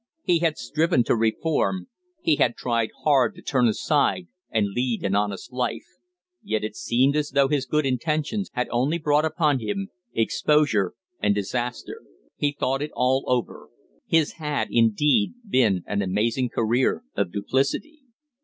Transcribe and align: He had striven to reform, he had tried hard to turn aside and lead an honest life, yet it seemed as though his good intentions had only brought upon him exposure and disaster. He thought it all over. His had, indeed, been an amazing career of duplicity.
He 0.23 0.39
had 0.39 0.57
striven 0.57 1.03
to 1.03 1.15
reform, 1.15 1.87
he 2.23 2.37
had 2.37 2.55
tried 2.55 2.89
hard 3.03 3.35
to 3.35 3.43
turn 3.43 3.67
aside 3.67 4.25
and 4.49 4.69
lead 4.71 5.05
an 5.05 5.13
honest 5.13 5.53
life, 5.53 5.85
yet 6.41 6.63
it 6.63 6.75
seemed 6.75 7.15
as 7.15 7.29
though 7.29 7.47
his 7.47 7.67
good 7.67 7.85
intentions 7.85 8.49
had 8.53 8.67
only 8.71 8.97
brought 8.97 9.25
upon 9.25 9.59
him 9.59 9.89
exposure 10.15 10.95
and 11.19 11.35
disaster. 11.35 12.01
He 12.35 12.51
thought 12.51 12.81
it 12.81 12.89
all 12.95 13.23
over. 13.27 13.69
His 14.07 14.31
had, 14.37 14.69
indeed, 14.71 15.33
been 15.47 15.83
an 15.85 16.01
amazing 16.01 16.49
career 16.49 17.03
of 17.15 17.31
duplicity. 17.31 17.99